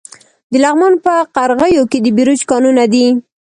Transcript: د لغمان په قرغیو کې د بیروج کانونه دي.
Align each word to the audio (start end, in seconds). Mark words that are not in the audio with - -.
د 0.51 0.53
لغمان 0.63 0.93
په 1.05 1.13
قرغیو 1.35 1.83
کې 1.91 1.99
د 2.01 2.07
بیروج 2.17 2.41
کانونه 2.51 2.83
دي. 2.93 3.05